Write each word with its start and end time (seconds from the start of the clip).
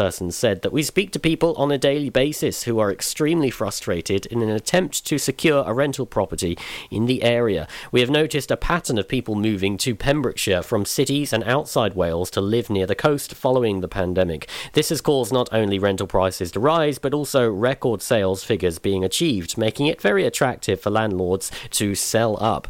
spokesperson 0.00 0.32
said 0.32 0.62
that 0.62 0.72
we 0.72 0.82
speak 0.82 1.12
to 1.12 1.18
people 1.18 1.54
on 1.56 1.70
a 1.70 1.78
daily 1.78 2.08
basis 2.08 2.62
who 2.62 2.78
are 2.78 2.90
extremely 2.90 3.50
frustrated 3.50 4.24
in 4.26 4.40
an 4.40 4.48
attempt 4.48 5.04
to 5.04 5.18
secure 5.18 5.62
a 5.66 5.74
rental 5.74 6.06
property 6.06 6.56
in 6.90 7.06
the 7.06 7.22
area. 7.22 7.68
We 7.92 8.00
have 8.00 8.10
noticed 8.10 8.50
a 8.50 8.56
pattern 8.56 8.98
of 8.98 9.08
people 9.08 9.34
moving 9.34 9.76
to 9.78 9.94
Pembrokeshire 9.94 10.62
from 10.62 10.84
cities 10.84 11.32
and 11.32 11.44
outside 11.44 11.94
Wales 11.94 12.30
to 12.30 12.40
live 12.40 12.70
near 12.70 12.86
the 12.86 12.94
coast 12.94 13.34
following 13.34 13.80
the 13.80 13.88
pandemic. 13.88 14.48
This 14.72 14.88
has 14.88 15.00
caused 15.00 15.32
not 15.32 15.48
only 15.52 15.78
rental 15.78 16.06
prices 16.06 16.50
to 16.52 16.60
rise, 16.60 16.98
but 16.98 17.14
also 17.14 17.50
record 17.50 18.00
sales 18.00 18.42
figures 18.42 18.78
being 18.78 19.04
achieved, 19.04 19.58
making 19.58 19.86
it 19.86 20.00
very 20.00 20.24
attractive 20.24 20.80
for 20.80 20.90
landlords 20.90 21.50
to 21.72 21.94
sell 21.94 22.42
up. 22.42 22.68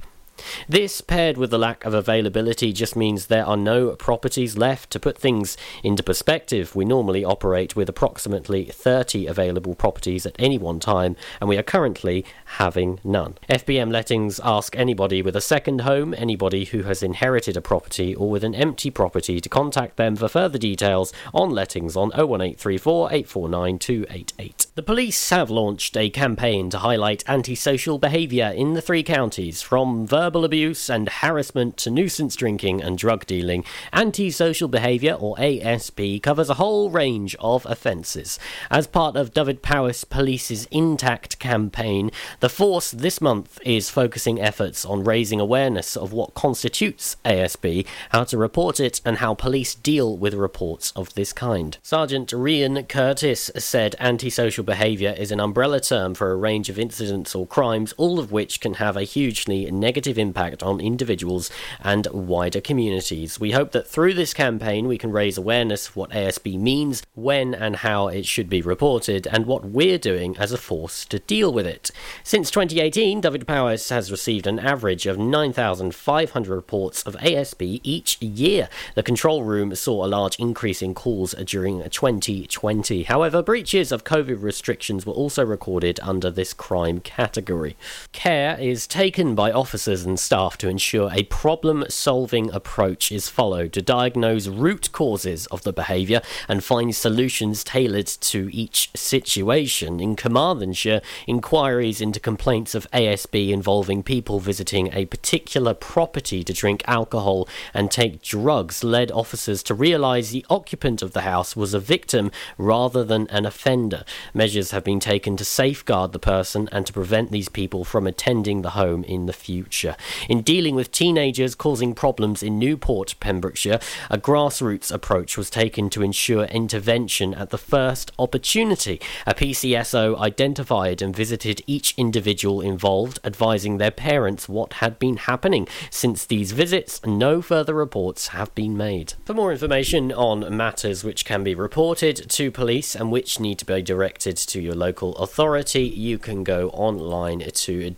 This, 0.68 1.00
paired 1.00 1.36
with 1.36 1.50
the 1.50 1.58
lack 1.58 1.84
of 1.84 1.94
availability, 1.94 2.72
just 2.72 2.96
means 2.96 3.26
there 3.26 3.46
are 3.46 3.56
no 3.56 3.90
properties 3.96 4.56
left. 4.56 4.90
To 4.90 5.00
put 5.00 5.18
things 5.18 5.56
into 5.82 6.02
perspective, 6.02 6.74
we 6.74 6.84
normally 6.84 7.24
operate 7.24 7.76
with 7.76 7.88
approximately 7.88 8.64
30 8.66 9.26
available 9.26 9.74
properties 9.74 10.26
at 10.26 10.36
any 10.38 10.58
one 10.58 10.80
time, 10.80 11.16
and 11.40 11.48
we 11.48 11.58
are 11.58 11.62
currently 11.62 12.24
having 12.56 13.00
none. 13.04 13.36
FBM 13.48 13.90
Lettings 13.90 14.40
ask 14.44 14.76
anybody 14.76 15.22
with 15.22 15.36
a 15.36 15.40
second 15.40 15.82
home, 15.82 16.14
anybody 16.16 16.64
who 16.64 16.82
has 16.82 17.02
inherited 17.02 17.56
a 17.56 17.60
property, 17.60 18.14
or 18.14 18.30
with 18.30 18.44
an 18.44 18.54
empty 18.54 18.90
property 18.90 19.40
to 19.40 19.48
contact 19.48 19.96
them 19.96 20.16
for 20.16 20.28
further 20.28 20.58
details 20.58 21.12
on 21.34 21.50
lettings 21.50 21.96
on 21.96 22.10
01834 22.10 23.08
849 23.08 23.78
288. 23.78 24.66
The 24.74 24.82
police 24.82 25.30
have 25.30 25.50
launched 25.50 25.96
a 25.96 26.10
campaign 26.10 26.70
to 26.70 26.78
highlight 26.78 27.28
antisocial 27.28 27.98
behaviour 27.98 28.46
in 28.46 28.74
the 28.74 28.80
three 28.80 29.02
counties, 29.02 29.62
from 29.62 30.06
verbal 30.06 30.29
verbal 30.30 30.44
abuse 30.44 30.88
and 30.88 31.08
harassment 31.08 31.76
to 31.76 31.90
nuisance 31.90 32.36
drinking 32.36 32.80
and 32.80 32.96
drug 32.96 33.26
dealing, 33.26 33.64
antisocial 33.92 34.68
behaviour, 34.68 35.14
or 35.14 35.34
ASB, 35.38 36.22
covers 36.22 36.48
a 36.48 36.54
whole 36.54 36.88
range 36.88 37.34
of 37.40 37.66
offences. 37.66 38.38
As 38.70 38.86
part 38.86 39.16
of 39.16 39.34
Dyfed-Powys 39.34 40.04
Police's 40.04 40.66
Intact 40.66 41.40
campaign, 41.40 42.12
the 42.38 42.48
force 42.48 42.92
this 42.92 43.20
month 43.20 43.58
is 43.64 43.90
focusing 43.90 44.40
efforts 44.40 44.84
on 44.84 45.02
raising 45.02 45.40
awareness 45.40 45.96
of 45.96 46.12
what 46.12 46.34
constitutes 46.34 47.16
ASB, 47.24 47.84
how 48.10 48.22
to 48.22 48.38
report 48.38 48.78
it, 48.78 49.00
and 49.04 49.16
how 49.16 49.34
police 49.34 49.74
deal 49.74 50.16
with 50.16 50.34
reports 50.34 50.92
of 50.94 51.12
this 51.14 51.32
kind. 51.32 51.76
Sergeant 51.82 52.28
Rian 52.28 52.88
Curtis 52.88 53.50
said 53.56 53.96
antisocial 53.98 54.62
behaviour 54.62 55.12
is 55.18 55.32
an 55.32 55.40
umbrella 55.40 55.80
term 55.80 56.14
for 56.14 56.30
a 56.30 56.36
range 56.36 56.68
of 56.68 56.78
incidents 56.78 57.34
or 57.34 57.48
crimes, 57.48 57.92
all 57.96 58.20
of 58.20 58.30
which 58.30 58.60
can 58.60 58.74
have 58.74 58.96
a 58.96 59.02
hugely 59.02 59.68
negative 59.72 60.19
impact 60.20 60.62
on 60.62 60.78
individuals 60.80 61.50
and 61.80 62.06
wider 62.12 62.60
communities. 62.60 63.40
We 63.40 63.50
hope 63.50 63.72
that 63.72 63.88
through 63.88 64.14
this 64.14 64.32
campaign 64.32 64.86
we 64.86 64.98
can 64.98 65.10
raise 65.10 65.36
awareness 65.36 65.88
of 65.88 65.96
what 65.96 66.10
ASB 66.10 66.58
means, 66.58 67.02
when 67.14 67.54
and 67.54 67.76
how 67.76 68.06
it 68.06 68.26
should 68.26 68.48
be 68.48 68.62
reported, 68.62 69.26
and 69.26 69.46
what 69.46 69.64
we're 69.64 69.98
doing 69.98 70.36
as 70.38 70.52
a 70.52 70.58
force 70.58 71.04
to 71.06 71.18
deal 71.18 71.52
with 71.52 71.66
it. 71.66 71.90
Since 72.22 72.50
2018, 72.50 73.20
Dyfed-Powys 73.20 73.88
has 73.88 74.10
received 74.12 74.46
an 74.46 74.58
average 74.58 75.06
of 75.06 75.18
9,500 75.18 76.54
reports 76.54 77.02
of 77.02 77.16
ASB 77.16 77.80
each 77.82 78.20
year. 78.20 78.68
The 78.94 79.02
control 79.02 79.42
room 79.42 79.74
saw 79.74 80.04
a 80.04 80.06
large 80.06 80.36
increase 80.38 80.82
in 80.82 80.94
calls 80.94 81.32
during 81.32 81.82
2020. 81.88 83.04
However, 83.04 83.42
breaches 83.42 83.90
of 83.90 84.04
COVID 84.04 84.42
restrictions 84.42 85.06
were 85.06 85.12
also 85.12 85.44
recorded 85.44 85.98
under 86.02 86.30
this 86.30 86.52
crime 86.52 87.00
category. 87.00 87.76
Care 88.12 88.58
is 88.60 88.86
taken 88.86 89.34
by 89.34 89.50
officers 89.50 89.99
and 90.04 90.18
staff 90.18 90.56
to 90.58 90.68
ensure 90.68 91.10
a 91.12 91.24
problem 91.24 91.84
solving 91.88 92.50
approach 92.52 93.10
is 93.10 93.28
followed 93.28 93.72
to 93.72 93.82
diagnose 93.82 94.46
root 94.46 94.92
causes 94.92 95.46
of 95.46 95.62
the 95.62 95.72
behaviour 95.72 96.20
and 96.48 96.64
find 96.64 96.94
solutions 96.94 97.64
tailored 97.64 98.06
to 98.06 98.48
each 98.52 98.90
situation. 98.94 100.00
In 100.00 100.16
Carmarthenshire, 100.16 101.00
inquiries 101.26 102.00
into 102.00 102.20
complaints 102.20 102.74
of 102.74 102.90
ASB 102.90 103.50
involving 103.50 104.02
people 104.02 104.40
visiting 104.40 104.92
a 104.92 105.06
particular 105.06 105.74
property 105.74 106.42
to 106.44 106.52
drink 106.52 106.82
alcohol 106.86 107.48
and 107.74 107.90
take 107.90 108.22
drugs 108.22 108.84
led 108.84 109.10
officers 109.10 109.62
to 109.64 109.74
realise 109.74 110.30
the 110.30 110.46
occupant 110.48 111.02
of 111.02 111.12
the 111.12 111.22
house 111.22 111.56
was 111.56 111.74
a 111.74 111.80
victim 111.80 112.30
rather 112.58 113.04
than 113.04 113.26
an 113.28 113.46
offender. 113.46 114.04
Measures 114.34 114.70
have 114.70 114.84
been 114.84 115.00
taken 115.00 115.36
to 115.36 115.44
safeguard 115.44 116.12
the 116.12 116.18
person 116.18 116.68
and 116.72 116.86
to 116.86 116.92
prevent 116.92 117.30
these 117.30 117.48
people 117.48 117.84
from 117.84 118.06
attending 118.06 118.62
the 118.62 118.70
home 118.70 119.04
in 119.04 119.26
the 119.26 119.32
future. 119.32 119.89
In 120.28 120.42
dealing 120.42 120.74
with 120.74 120.92
teenagers 120.92 121.54
causing 121.54 121.94
problems 121.94 122.42
in 122.42 122.58
Newport, 122.58 123.14
Pembrokeshire, 123.20 123.80
a 124.10 124.18
grassroots 124.18 124.92
approach 124.92 125.36
was 125.36 125.50
taken 125.50 125.90
to 125.90 126.02
ensure 126.02 126.44
intervention 126.44 127.34
at 127.34 127.50
the 127.50 127.58
first 127.58 128.12
opportunity. 128.18 129.00
A 129.26 129.34
PCSO 129.34 130.18
identified 130.18 131.02
and 131.02 131.14
visited 131.14 131.62
each 131.66 131.94
individual 131.96 132.60
involved, 132.60 133.18
advising 133.24 133.78
their 133.78 133.90
parents 133.90 134.48
what 134.48 134.74
had 134.74 134.98
been 134.98 135.16
happening. 135.16 135.68
Since 135.90 136.26
these 136.26 136.52
visits, 136.52 137.00
no 137.04 137.42
further 137.42 137.74
reports 137.74 138.28
have 138.28 138.54
been 138.54 138.76
made. 138.76 139.14
For 139.24 139.34
more 139.34 139.52
information 139.52 140.12
on 140.12 140.56
matters 140.56 141.04
which 141.04 141.24
can 141.24 141.44
be 141.44 141.54
reported 141.54 142.30
to 142.30 142.50
police 142.50 142.94
and 142.94 143.10
which 143.12 143.40
need 143.40 143.58
to 143.58 143.64
be 143.64 143.82
directed 143.82 144.36
to 144.36 144.60
your 144.60 144.74
local 144.74 145.16
authority, 145.16 145.84
you 145.84 146.18
can 146.18 146.44
go 146.44 146.70
online 146.70 147.40
to 147.40 147.90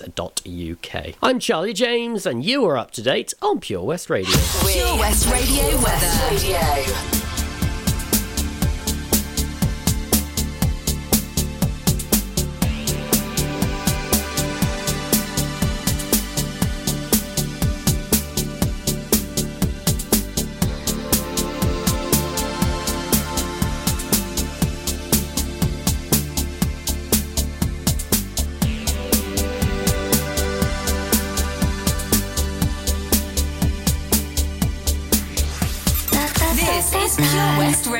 dyfed-powys.police.uk. 0.00 1.14
I'm 1.22 1.38
Charlie 1.38 1.72
James, 1.72 2.26
and 2.26 2.44
you 2.44 2.64
are 2.66 2.76
up 2.76 2.90
to 2.92 3.02
date 3.02 3.34
on 3.42 3.60
Pure 3.60 3.84
West 3.84 4.10
Radio. 4.10 4.36
Pure 4.66 4.98
West 4.98 5.30
Radio 5.30 5.64
weather. 5.82 6.10
Radio. 6.30 7.39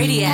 Radio. 0.01 0.31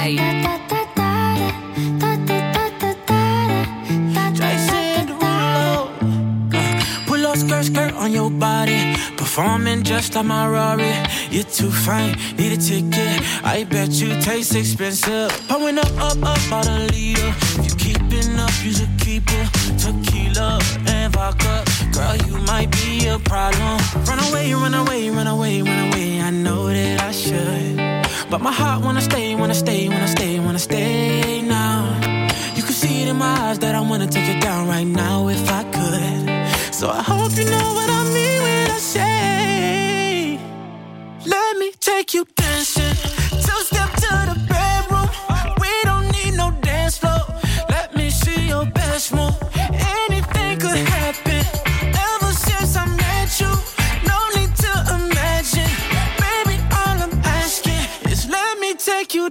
Skirt, 7.36 7.64
skirt 7.64 7.94
on 7.94 8.12
your 8.12 8.30
body. 8.30 8.94
Performing 9.18 9.82
just 9.82 10.14
like 10.14 10.24
my 10.24 10.48
Rari. 10.48 10.94
You're 11.30 11.44
too 11.44 11.70
fine, 11.70 12.16
need 12.38 12.52
a 12.52 12.56
ticket. 12.56 13.20
I 13.44 13.64
bet 13.68 13.90
you 13.90 14.18
taste 14.22 14.54
expensive. 14.54 15.30
Pouring 15.48 15.78
up, 15.78 15.92
up, 15.98 16.16
up, 16.22 16.38
about 16.46 16.66
a 16.66 16.78
liter. 16.92 17.34
If 17.58 17.66
you 17.66 17.76
keeping 17.76 18.38
up, 18.38 18.54
you 18.64 18.72
should 18.72 18.94
keep 18.98 19.24
it. 19.26 19.48
Tequila 19.82 20.60
and 20.86 21.12
vodka. 21.12 21.64
Girl, 21.92 22.16
you 22.26 22.38
might 22.46 22.70
be 22.70 23.06
a 23.08 23.18
problem. 23.18 23.80
Run 24.06 24.20
away, 24.30 24.54
run 24.54 24.74
away, 24.74 25.10
run 25.10 25.26
away, 25.26 25.60
run 25.60 25.88
away. 25.88 26.20
I 26.22 26.30
know 26.30 26.68
that 26.68 27.02
I 27.02 27.12
should. 27.12 27.95
But 28.28 28.40
my 28.40 28.52
heart 28.52 28.82
wanna 28.84 29.00
stay, 29.00 29.36
wanna 29.36 29.54
stay, 29.54 29.88
wanna 29.88 30.08
stay, 30.08 30.40
wanna 30.40 30.58
stay 30.58 31.42
now. 31.42 31.84
You 32.56 32.62
can 32.62 32.72
see 32.72 33.02
it 33.02 33.08
in 33.08 33.16
my 33.16 33.34
eyes 33.44 33.58
that 33.60 33.74
I 33.76 33.80
wanna 33.80 34.08
take 34.08 34.28
it 34.28 34.42
down 34.42 34.66
right 34.66 34.86
now 34.86 35.28
if 35.28 35.48
I 35.48 35.62
could. 35.62 36.74
So 36.74 36.90
I 36.90 37.02
hope 37.02 37.36
you 37.36 37.44
know 37.44 37.68
what 37.78 37.88
I 37.88 38.02
mean 38.16 38.42
when 38.42 38.70
I 38.70 38.78
say, 38.78 40.40
Let 41.24 41.56
me 41.58 41.70
take 41.78 42.14
you 42.14 42.26
dancing. 42.36 43.25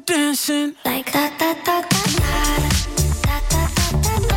dancing 0.05 0.75
like 0.85 1.11
da 1.11 1.29
da 1.39 1.53
da 1.65 1.81
da 1.81 2.03
da. 2.17 2.69
da, 3.23 3.39
da, 3.49 3.67
da 4.01 4.35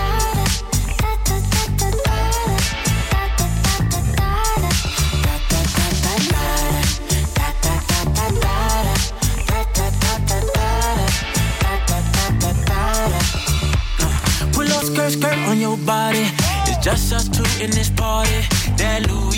Skirt, 14.89 15.13
skirt 15.13 15.39
on 15.49 15.61
your 15.61 15.77
body. 15.79 16.25
It's 16.67 16.79
just 16.85 17.13
us 17.13 17.29
two 17.29 17.45
in 17.63 17.71
this 17.71 17.91
party. 17.91 18.41
That 18.79 19.07
Louis 19.09 19.38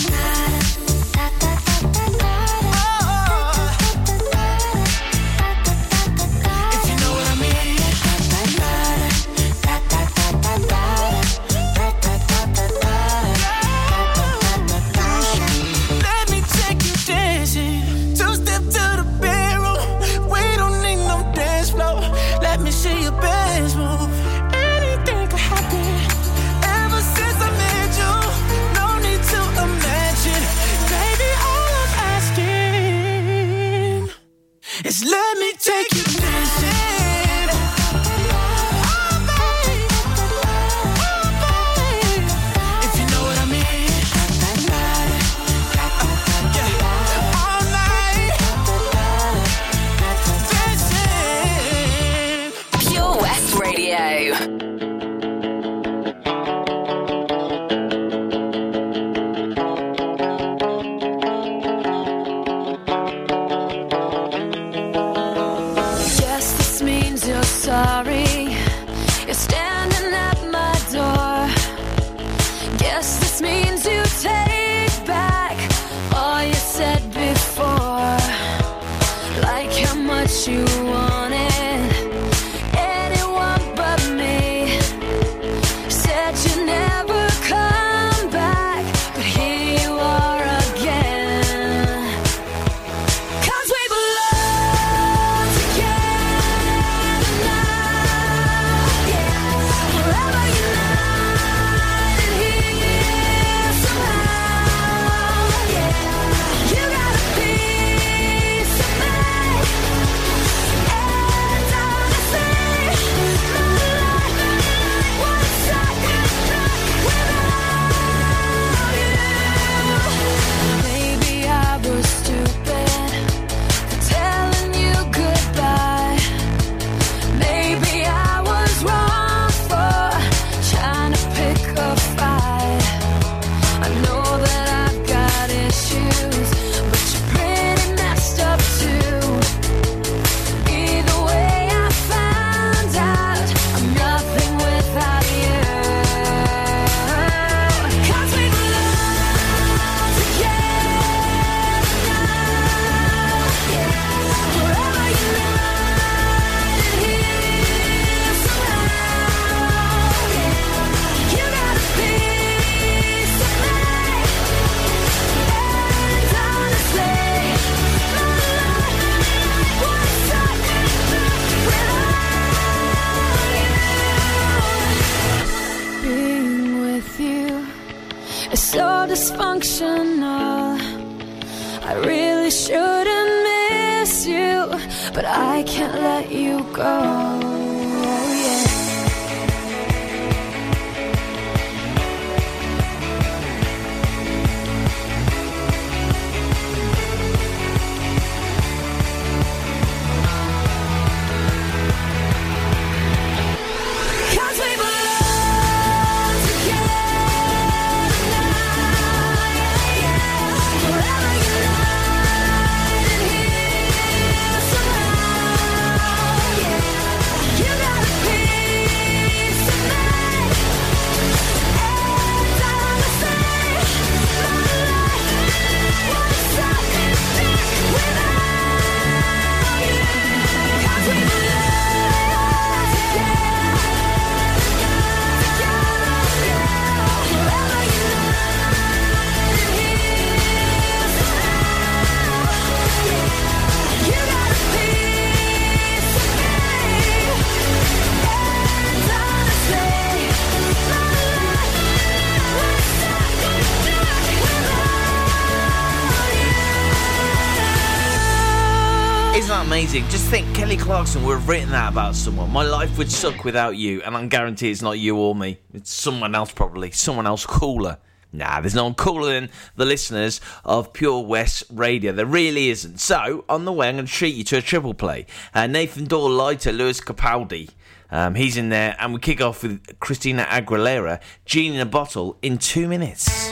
Kelly 260.71 260.83
Clarkson 260.83 261.25
would 261.25 261.33
have 261.33 261.49
written 261.49 261.69
that 261.71 261.91
about 261.91 262.15
someone. 262.15 262.49
My 262.49 262.63
life 262.63 262.97
would 262.97 263.11
suck 263.11 263.43
without 263.43 263.75
you, 263.75 264.01
and 264.03 264.15
I 264.15 264.25
guarantee 264.27 264.71
it's 264.71 264.81
not 264.81 264.97
you 264.97 265.17
or 265.17 265.35
me. 265.35 265.59
It's 265.73 265.91
someone 265.91 266.33
else, 266.33 266.53
probably. 266.53 266.91
Someone 266.91 267.27
else 267.27 267.45
cooler. 267.45 267.97
Nah, 268.31 268.61
there's 268.61 268.73
no 268.73 268.85
one 268.85 268.93
cooler 268.93 269.33
than 269.33 269.49
the 269.75 269.83
listeners 269.83 270.39
of 270.63 270.93
Pure 270.93 271.25
West 271.25 271.65
Radio. 271.69 272.13
There 272.13 272.25
really 272.25 272.69
isn't. 272.69 273.01
So, 273.01 273.43
on 273.49 273.65
the 273.65 273.73
way, 273.73 273.89
I'm 273.89 273.95
going 273.95 274.05
to 274.05 274.11
treat 274.13 274.33
you 274.33 274.45
to 274.45 274.59
a 274.59 274.61
triple 274.61 274.93
play. 274.93 275.25
Uh, 275.53 275.67
Nathan 275.67 276.05
Dawe 276.05 276.27
Lighter, 276.27 276.71
Lewis 276.71 277.01
Capaldi. 277.01 277.71
Um, 278.09 278.35
he's 278.35 278.55
in 278.55 278.69
there, 278.69 278.95
and 278.97 279.13
we 279.13 279.19
kick 279.19 279.41
off 279.41 279.63
with 279.63 279.99
Christina 279.99 280.43
Aguilera, 280.43 281.19
Genie 281.43 281.75
in 281.75 281.81
a 281.81 281.85
Bottle, 281.85 282.37
in 282.41 282.57
two 282.57 282.87
minutes. 282.87 283.51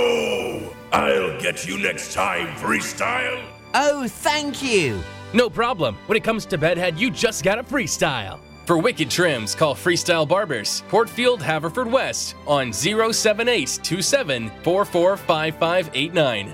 I'll 0.91 1.39
get 1.39 1.67
you 1.67 1.77
next 1.77 2.13
time, 2.13 2.47
Freestyle. 2.55 3.41
Oh, 3.73 4.07
thank 4.07 4.61
you! 4.61 5.01
No 5.33 5.49
problem. 5.49 5.97
When 6.07 6.17
it 6.17 6.23
comes 6.23 6.45
to 6.47 6.57
bedhead, 6.57 6.99
you 6.99 7.09
just 7.09 7.43
gotta 7.43 7.63
freestyle. 7.63 8.39
For 8.65 8.77
wicked 8.77 9.09
trims, 9.09 9.55
call 9.55 9.73
Freestyle 9.75 10.27
Barbers, 10.27 10.83
Portfield, 10.89 11.41
Haverfordwest, 11.41 12.35
on 12.47 12.71
07827 12.71 14.51
445589. 14.63 16.53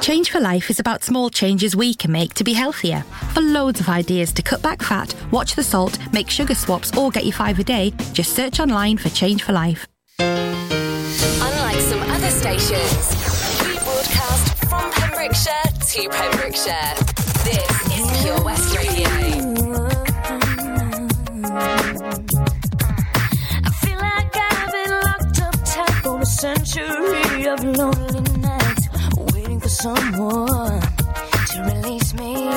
Change 0.00 0.30
for 0.30 0.40
Life 0.40 0.70
is 0.70 0.78
about 0.78 1.02
small 1.02 1.28
changes 1.28 1.74
we 1.74 1.94
can 1.94 2.12
make 2.12 2.34
to 2.34 2.44
be 2.44 2.52
healthier. 2.52 3.02
For 3.34 3.40
loads 3.40 3.80
of 3.80 3.88
ideas 3.88 4.32
to 4.34 4.42
cut 4.42 4.62
back 4.62 4.82
fat, 4.82 5.14
watch 5.32 5.54
the 5.54 5.64
salt, 5.64 5.98
make 6.12 6.30
sugar 6.30 6.54
swaps, 6.54 6.96
or 6.96 7.10
get 7.10 7.24
you 7.24 7.32
five 7.32 7.58
a 7.58 7.64
day, 7.64 7.92
just 8.12 8.34
search 8.34 8.60
online 8.60 8.96
for 8.96 9.08
Change 9.08 9.42
for 9.42 9.52
Life. 9.52 9.86
Unlike 10.20 11.80
some 11.80 12.00
other 12.02 12.30
stations, 12.30 13.14
we 13.14 13.17
broadcast 13.17 13.17
from 13.17 13.17
Pembrokeshire 15.18 15.72
to 15.80 16.08
Pembrokeshire. 16.10 16.94
This 17.42 17.74
is 17.98 18.22
Pure 18.22 18.40
West 18.44 18.76
Radio. 18.76 19.08
I 23.64 23.70
feel 23.82 23.98
like 23.98 24.36
I've 24.36 24.70
been 24.70 24.92
locked 24.92 25.42
up 25.42 25.56
tight 25.64 26.02
for 26.04 26.20
a 26.20 26.24
century 26.24 27.48
of 27.48 27.64
lonely 27.64 28.38
nights, 28.38 28.88
waiting 29.34 29.58
for 29.58 29.68
someone 29.68 30.80
to 30.82 31.62
release 31.66 32.14
me. 32.14 32.48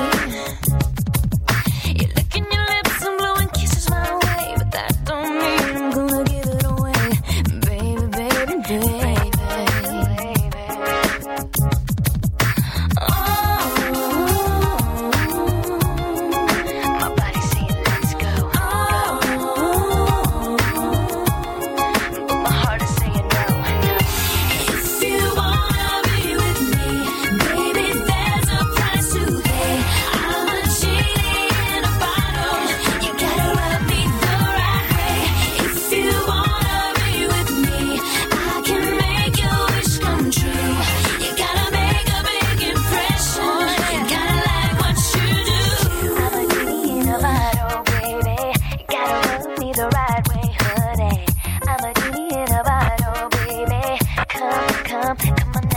Come, 55.14 55.71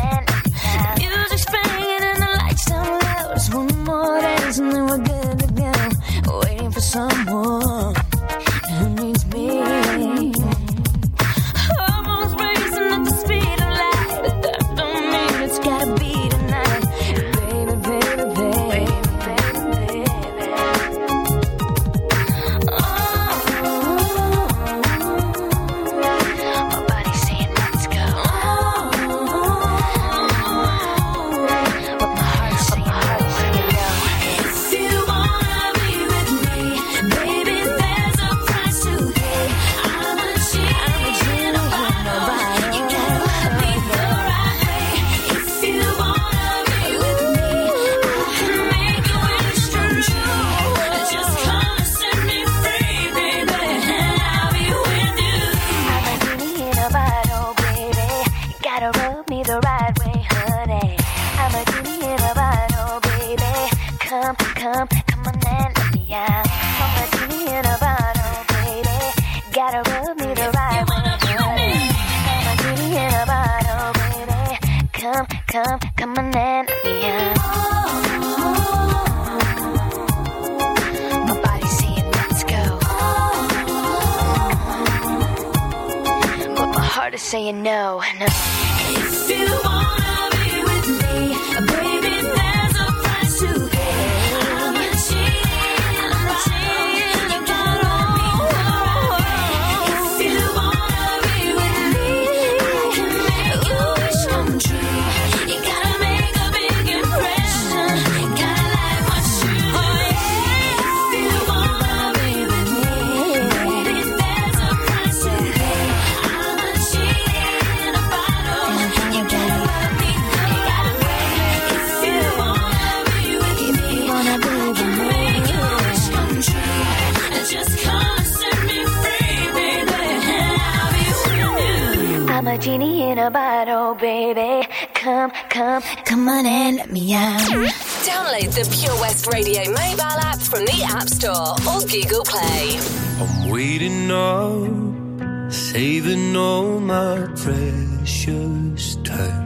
bottle, 133.95 134.35
baby. 134.35 134.67
Come, 134.95 135.31
come, 135.49 135.83
come 136.05 136.29
on 136.29 136.47
and 136.47 136.77
let 136.77 136.91
me 136.91 137.15
out. 137.15 137.41
Download 137.41 138.51
the 138.55 138.69
Pure 138.77 139.01
West 139.01 139.27
Radio 139.33 139.61
mobile 139.71 140.03
app 140.03 140.39
from 140.39 140.65
the 140.65 140.83
App 140.85 141.09
Store 141.09 141.55
or 141.69 141.81
Google 141.87 142.25
Play. 142.25 142.79
I'm 143.21 143.51
waiting 143.51 144.11
up, 144.11 145.53
saving 145.53 146.37
all 146.37 146.81
my 146.81 147.27
precious 147.37 148.97
time. 148.97 149.45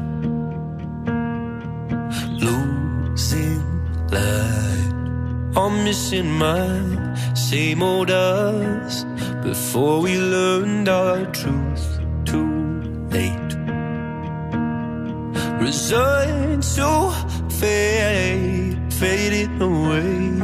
Losing 2.38 3.62
light, 4.11 5.52
I'm 5.57 5.85
missing 5.85 6.31
my 6.31 7.35
same 7.35 7.83
old 7.83 8.11
us 8.11 9.05
before 9.43 10.00
we 10.00 10.19
learned 10.19 10.88
our 10.88 11.25
truth 11.26 12.00
too 12.25 13.09
late. 13.11 13.48
Resigned 15.60 16.62
to 16.62 17.12
fade, 17.50 18.92
fading 18.94 19.60
away. 19.60 20.38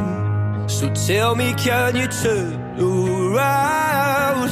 So 0.67 0.93
tell 0.93 1.35
me, 1.35 1.53
can 1.53 1.95
you 1.95 2.07
turn 2.07 2.53
around? 2.79 4.49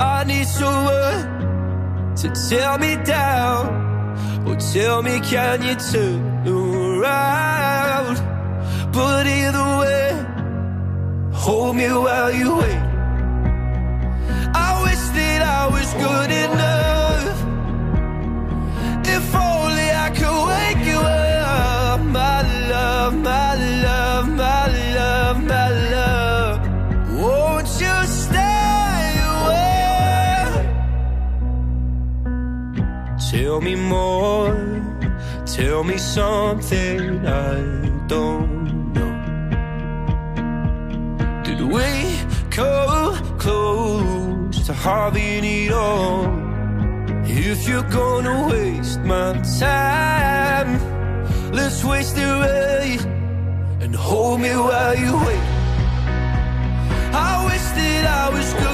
I 0.00 0.24
need 0.26 0.46
someone 0.46 2.14
to 2.16 2.48
tear 2.48 2.78
me 2.78 2.96
down. 3.04 3.84
Or 4.46 4.56
tell 4.56 5.02
me, 5.02 5.20
can 5.20 5.62
you 5.62 5.74
turn 5.74 6.46
around? 6.46 8.16
But 8.92 9.26
either 9.26 9.78
way, 9.80 10.08
hold 11.32 11.76
me 11.76 11.88
while 11.88 12.32
you 12.32 12.56
wait. 12.56 12.82
I 14.54 14.82
wish 14.84 15.04
that 15.18 15.42
I 15.42 15.66
was 15.68 15.92
good 15.94 16.30
enough. 16.30 17.38
If 19.06 19.34
I 19.34 19.63
could 20.18 20.38
wake 20.50 20.84
you 20.86 20.98
up, 20.98 22.00
my 22.00 22.42
love, 22.70 23.14
my 23.14 23.54
love, 23.86 24.28
my 24.28 24.66
love, 24.96 25.36
my 25.52 25.68
love. 25.94 26.58
Won't 27.20 27.68
you 27.82 27.96
stay 28.06 29.02
away? 29.34 30.48
Tell 33.30 33.60
me 33.60 33.74
more. 33.74 34.54
Tell 35.46 35.84
me 35.84 35.98
something 35.98 37.26
I 37.26 37.54
don't 38.08 38.92
know. 38.94 39.14
Did 41.44 41.60
we 41.74 41.88
come 42.50 43.14
close 43.38 44.66
to 44.66 44.72
having 44.72 45.44
it 45.44 45.72
all? 45.72 46.24
If 47.26 47.68
you're 47.68 47.88
gonna 47.90 48.48
waste 48.48 49.00
my 49.00 49.32
time, 49.60 49.93
waste 51.86 52.16
it 52.16 53.04
and 53.82 53.94
hold 53.94 54.40
me 54.40 54.50
while 54.50 54.96
you 54.96 55.12
wait. 55.26 55.44
I 57.12 57.44
wish 57.46 57.66
that 57.78 58.04
I 58.22 58.30
was 58.30 58.52
good 58.54 58.73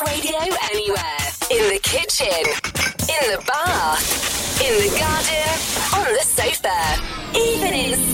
Radio 0.00 0.38
anywhere. 0.72 1.24
In 1.52 1.72
the 1.72 1.78
kitchen, 1.80 2.26
in 3.06 3.30
the 3.30 3.40
bar, 3.46 3.96
in 4.58 4.74
the 4.82 4.90
garden, 4.98 5.54
on 5.94 6.12
the 6.12 6.24
sofa, 6.24 7.00
even 7.38 7.72
in 7.72 8.13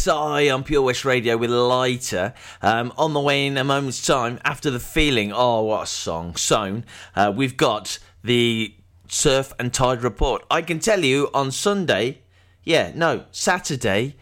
KSI 0.00 0.54
on 0.54 0.64
Pure 0.64 0.82
West 0.82 1.04
Radio 1.04 1.36
with 1.36 1.50
Lighter. 1.50 2.32
Um, 2.62 2.90
on 2.96 3.12
the 3.12 3.20
way 3.20 3.46
in 3.46 3.58
a 3.58 3.64
moment's 3.64 4.04
time, 4.04 4.40
after 4.46 4.70
the 4.70 4.80
feeling, 4.80 5.30
oh, 5.30 5.64
what 5.64 5.82
a 5.82 5.86
song, 5.86 6.36
Sewn, 6.36 6.86
uh, 7.14 7.30
we've 7.34 7.56
got 7.56 7.98
the 8.24 8.74
Surf 9.08 9.52
and 9.58 9.74
Tide 9.74 10.02
Report. 10.02 10.42
I 10.50 10.62
can 10.62 10.78
tell 10.78 11.04
you 11.04 11.28
on 11.34 11.50
Sunday, 11.50 12.22
yeah, 12.64 12.92
no, 12.94 13.26
Saturday, 13.30 14.16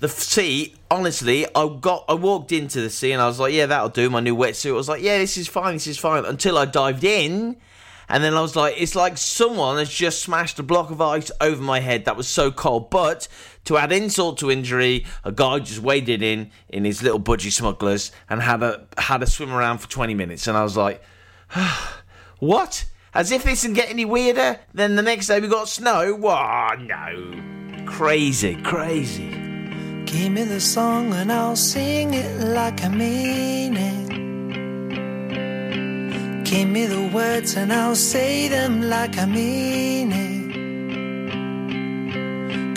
the 0.00 0.08
sea, 0.08 0.74
honestly, 0.90 1.46
I 1.54 1.78
got, 1.80 2.04
I 2.08 2.14
walked 2.14 2.50
into 2.50 2.80
the 2.80 2.90
sea 2.90 3.12
and 3.12 3.22
I 3.22 3.28
was 3.28 3.38
like, 3.38 3.52
yeah, 3.52 3.66
that'll 3.66 3.90
do, 3.90 4.10
my 4.10 4.20
new 4.20 4.34
wetsuit. 4.34 4.70
I 4.70 4.72
was 4.72 4.88
like, 4.88 5.02
yeah, 5.02 5.18
this 5.18 5.36
is 5.36 5.46
fine, 5.46 5.74
this 5.74 5.86
is 5.86 5.98
fine, 5.98 6.24
until 6.24 6.58
I 6.58 6.64
dived 6.64 7.04
in. 7.04 7.56
And 8.10 8.24
then 8.24 8.34
I 8.34 8.40
was 8.40 8.56
like, 8.56 8.74
it's 8.78 8.94
like 8.94 9.18
someone 9.18 9.76
has 9.76 9.90
just 9.90 10.22
smashed 10.22 10.58
a 10.58 10.62
block 10.62 10.90
of 10.90 11.00
ice 11.00 11.30
over 11.42 11.62
my 11.62 11.80
head. 11.80 12.06
That 12.06 12.16
was 12.16 12.26
so 12.26 12.50
cold. 12.50 12.88
But 12.88 13.28
to 13.68 13.76
add 13.76 13.92
insult 13.92 14.38
to 14.38 14.50
injury, 14.50 15.04
a 15.24 15.30
guy 15.30 15.58
just 15.58 15.80
waded 15.80 16.22
in 16.22 16.50
in 16.70 16.86
his 16.86 17.02
little 17.02 17.20
budgie 17.20 17.52
smugglers 17.52 18.10
and 18.30 18.40
had 18.40 18.62
a 18.62 18.86
had 18.96 19.22
a 19.22 19.26
swim 19.26 19.52
around 19.52 19.76
for 19.76 19.90
20 19.90 20.14
minutes. 20.14 20.46
And 20.46 20.56
I 20.56 20.62
was 20.62 20.74
like, 20.74 21.02
what? 22.38 22.86
As 23.12 23.30
if 23.30 23.44
this 23.44 23.64
can 23.64 23.74
get 23.74 23.90
any 23.90 24.06
weirder. 24.06 24.58
Then 24.72 24.96
the 24.96 25.02
next 25.02 25.26
day 25.26 25.38
we 25.38 25.48
got 25.48 25.68
snow. 25.68 26.14
Whoa, 26.14 26.76
no. 26.80 27.84
Crazy, 27.84 28.56
crazy. 28.62 29.28
Give 30.06 30.32
me 30.32 30.44
the 30.44 30.60
song 30.60 31.12
and 31.12 31.30
I'll 31.30 31.54
sing 31.54 32.14
it 32.14 32.40
like 32.40 32.82
I 32.82 32.88
mean 32.88 33.76
it. 33.76 34.08
Give 36.46 36.66
me 36.66 36.86
the 36.86 37.10
words 37.14 37.54
and 37.54 37.70
I'll 37.70 37.94
say 37.94 38.48
them 38.48 38.80
like 38.88 39.18
I 39.18 39.26
mean 39.26 40.12
it. 40.12 40.47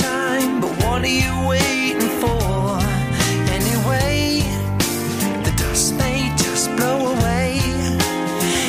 time, 0.00 0.60
but 0.60 0.70
what 0.84 1.02
are 1.02 1.06
you 1.06 1.34
waiting 1.46 2.08
for? 2.20 2.78
Anyway, 3.56 4.42
the 5.44 5.52
dust 5.56 5.94
may 5.94 6.32
just 6.36 6.74
blow 6.76 7.14
away 7.14 7.58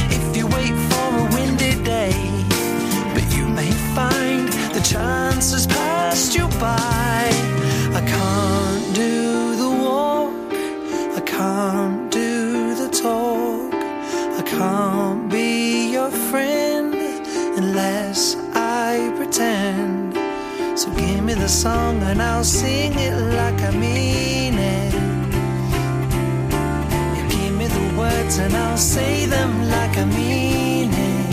if 0.10 0.38
you 0.38 0.48
wait 0.48 0.76
for 0.90 1.08
a 1.24 1.30
windy 1.36 1.76
day. 1.84 2.16
But 3.13 3.26
you 3.36 3.48
may 3.48 3.72
find 3.96 4.48
the 4.74 4.82
chance 4.82 5.52
has 5.52 5.68
passed 5.68 6.36
you 6.36 6.48
by. 6.60 6.87
Me 21.28 21.34
the 21.34 21.50
song 21.50 22.02
and 22.04 22.22
I'll 22.22 22.44
sing 22.44 22.94
it 22.94 23.13
like 23.36 23.62
I 23.62 23.72
mean 23.72 24.54
it. 24.58 24.94
You 27.18 27.24
give 27.36 27.54
me 27.58 27.68
the 27.68 28.00
words 28.00 28.38
and 28.38 28.54
I'll 28.56 28.78
say 28.78 29.26
them 29.26 29.52
like 29.70 29.98
I 29.98 30.06
mean 30.06 30.90
it. 30.94 31.32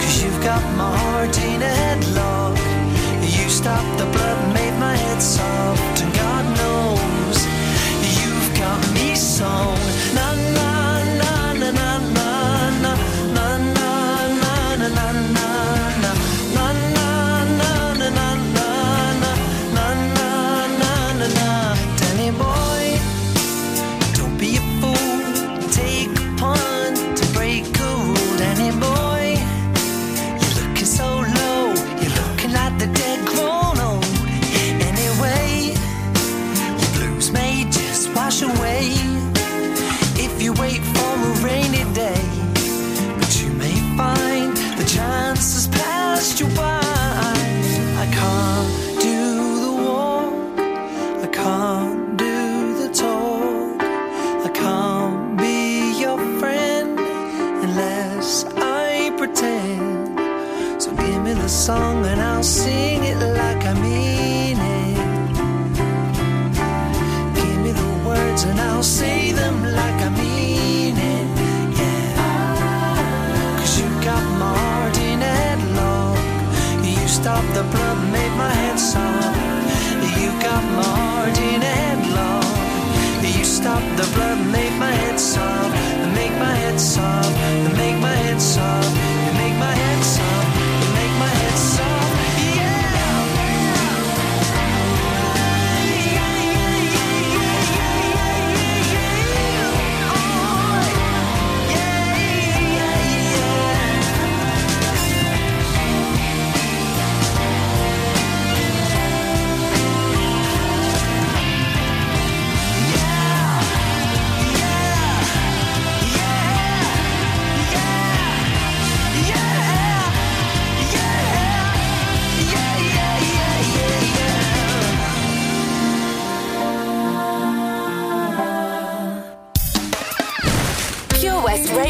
Cause 0.00 0.22
you've 0.22 0.42
got 0.44 0.62
my 0.76 0.94
heart 0.98 1.38
in 1.38 1.62
a 1.62 1.74
headlock. 1.82 2.58
You 3.22 3.48
stopped 3.48 3.96
the 3.98 4.04
blood 4.04 4.38
made 4.52 4.76
my 4.78 4.94
head 4.94 5.22
soft. 5.22 6.02
And 6.02 6.12
God 6.12 6.44
knows 6.60 7.38
you've 8.18 8.50
got 8.64 8.80
me 8.92 9.14
so. 9.14 10.01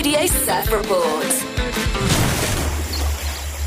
Surf 0.03 0.73
Report. 0.73 1.27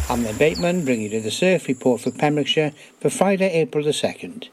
I'm 0.09 0.23
Ben 0.23 0.37
Bateman, 0.37 0.83
bringing 0.83 1.09
you 1.13 1.21
the 1.21 1.31
surf 1.31 1.69
report 1.69 2.01
for 2.01 2.11
Pembrokeshire 2.11 2.73
for 2.99 3.09
Friday, 3.09 3.49
April 3.53 3.85
the 3.85 3.91
2nd. 3.91 4.49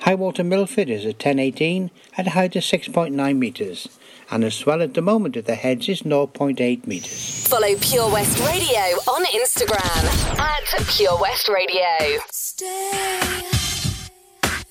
High 0.00 0.14
water 0.14 0.42
Milford 0.42 0.88
is 0.88 1.04
at 1.04 1.18
10.18 1.18 1.90
at 2.16 2.28
a 2.28 2.30
height 2.30 2.56
of 2.56 2.62
6.9 2.62 3.36
metres, 3.36 3.90
and 4.30 4.42
the 4.42 4.50
swell 4.50 4.80
at 4.80 4.94
the 4.94 5.02
moment 5.02 5.36
at 5.36 5.44
the 5.44 5.54
heads 5.54 5.90
is 5.90 6.00
0.8 6.00 6.86
metres. 6.86 7.46
Follow 7.46 7.76
Pure 7.76 8.10
West 8.10 8.38
Radio 8.48 8.80
on 9.06 9.26
Instagram 9.26 10.38
at 10.38 10.86
Pure 10.96 11.20
West 11.20 11.50
Radio. 11.50 12.22
Stay, 12.30 13.42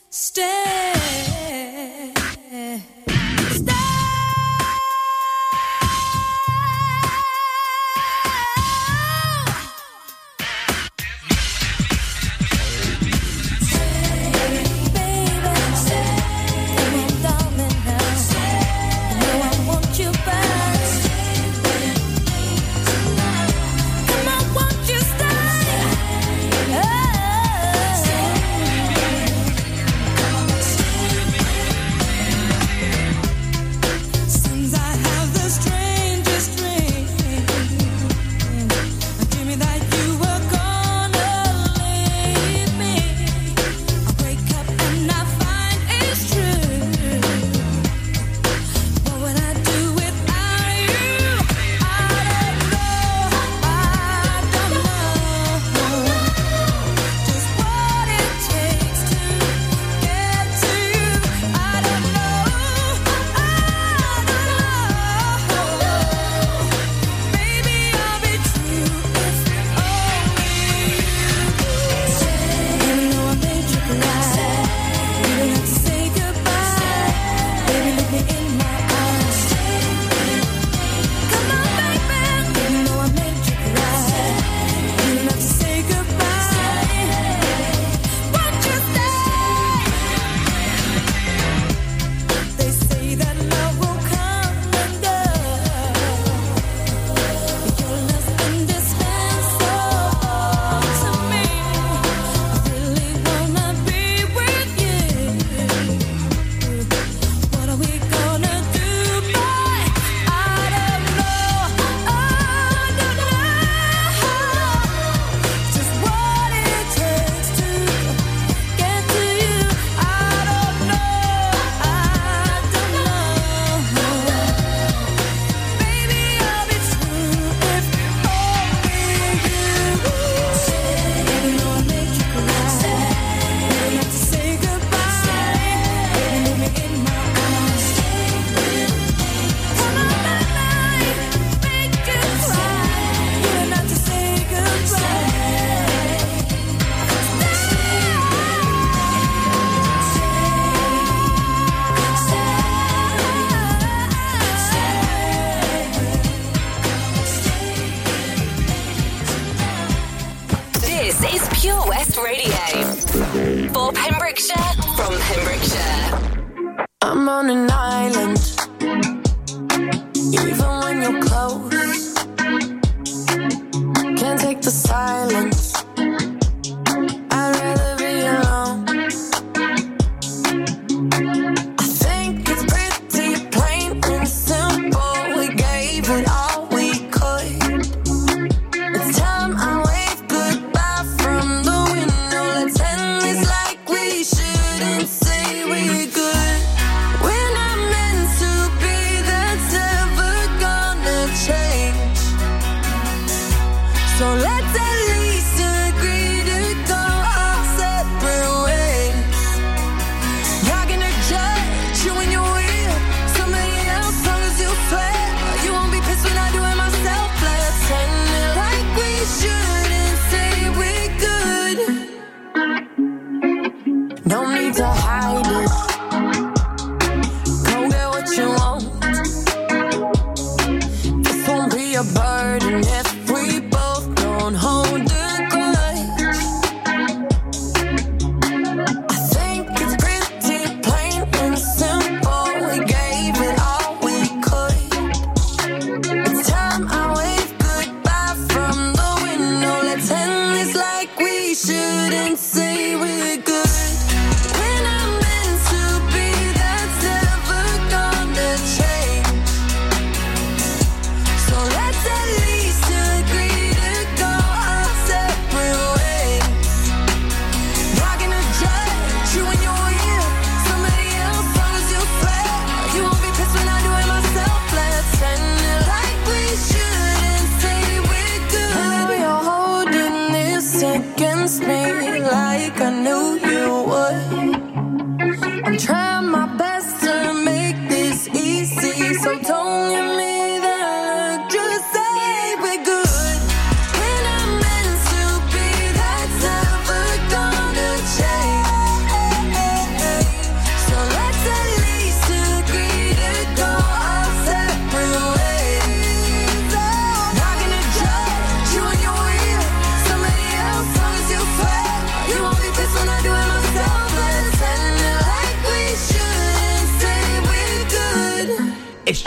stay. 0.09 2.06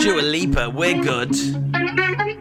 Dua. 0.00 0.70
We're 0.70 1.02
good. 1.02 1.36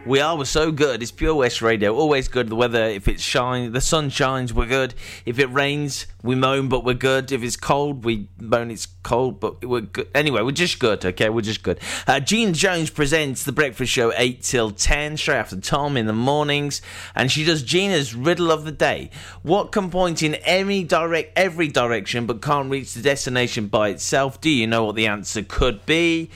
We 0.06 0.18
are. 0.20 0.36
We're 0.36 0.46
so 0.46 0.72
good. 0.72 1.02
It's 1.02 1.12
Pure 1.12 1.34
West 1.34 1.60
Radio. 1.60 1.94
Always 1.94 2.26
good. 2.26 2.48
The 2.48 2.56
weather, 2.56 2.84
if 2.84 3.06
it 3.06 3.20
shines, 3.20 3.72
the 3.72 3.82
sun 3.82 4.08
shines, 4.08 4.52
we're 4.52 4.66
good. 4.66 4.94
If 5.26 5.38
it 5.38 5.46
rains, 5.52 6.06
we 6.22 6.34
moan, 6.34 6.68
but 6.68 6.84
we're 6.84 6.94
good. 6.94 7.30
If 7.30 7.42
it's 7.42 7.56
cold, 7.56 8.04
we 8.04 8.28
moan 8.40 8.70
it's 8.70 8.86
cold, 9.02 9.40
but 9.40 9.64
we're 9.64 9.82
good. 9.82 10.08
Anyway, 10.14 10.40
we're 10.42 10.52
just 10.52 10.78
good. 10.78 11.04
Okay, 11.04 11.28
we're 11.28 11.42
just 11.42 11.62
good. 11.62 11.78
Uh, 12.06 12.18
Gina 12.18 12.52
Jones 12.52 12.88
presents 12.88 13.44
the 13.44 13.52
Breakfast 13.52 13.92
Show 13.92 14.12
eight 14.16 14.42
till 14.42 14.70
ten, 14.70 15.18
straight 15.18 15.36
after 15.36 15.60
Tom 15.60 15.98
in 15.98 16.06
the 16.06 16.12
mornings, 16.14 16.80
and 17.14 17.30
she 17.30 17.44
does 17.44 17.62
Gina's 17.62 18.14
riddle 18.14 18.50
of 18.50 18.64
the 18.64 18.72
day. 18.72 19.10
What 19.42 19.70
can 19.70 19.90
point 19.90 20.22
in 20.22 20.34
any 20.36 20.82
direct, 20.82 21.38
every 21.38 21.68
direction, 21.68 22.26
but 22.26 22.40
can't 22.40 22.70
reach 22.70 22.94
the 22.94 23.02
destination 23.02 23.66
by 23.66 23.90
itself? 23.90 24.40
Do 24.40 24.48
you 24.48 24.66
know 24.66 24.86
what 24.86 24.96
the 24.96 25.06
answer 25.06 25.42
could 25.42 25.84
be? 25.84 26.30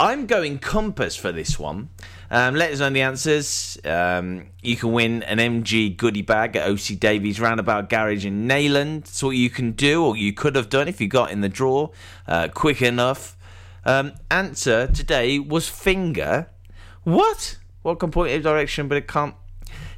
I'm 0.00 0.24
going 0.24 0.60
compass 0.60 1.14
for 1.14 1.30
this 1.30 1.58
one. 1.58 1.90
Um, 2.30 2.54
let 2.54 2.72
us 2.72 2.80
know 2.80 2.88
the 2.88 3.02
answers. 3.02 3.76
Um, 3.84 4.46
you 4.62 4.74
can 4.74 4.92
win 4.92 5.22
an 5.24 5.36
MG 5.36 5.94
goodie 5.94 6.22
bag 6.22 6.56
at 6.56 6.66
OC 6.66 6.98
Davies 6.98 7.38
Roundabout 7.38 7.90
Garage 7.90 8.24
in 8.24 8.48
Neyland. 8.48 9.04
That's 9.04 9.22
what 9.22 9.32
you 9.32 9.50
can 9.50 9.72
do, 9.72 10.02
or 10.02 10.16
you 10.16 10.32
could 10.32 10.56
have 10.56 10.70
done 10.70 10.88
if 10.88 11.02
you 11.02 11.06
got 11.06 11.32
in 11.32 11.42
the 11.42 11.50
draw 11.50 11.90
uh, 12.26 12.48
quick 12.48 12.80
enough. 12.80 13.36
Um, 13.84 14.12
answer 14.30 14.86
today 14.86 15.38
was 15.38 15.68
finger. 15.68 16.48
What? 17.04 17.58
What 17.82 17.98
can 17.98 18.10
point 18.10 18.32
in 18.32 18.40
direction, 18.40 18.88
but 18.88 18.96
it 18.96 19.06
can't? 19.06 19.34